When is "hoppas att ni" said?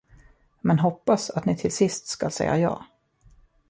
0.81-1.57